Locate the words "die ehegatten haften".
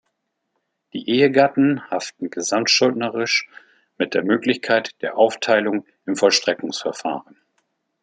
0.93-2.31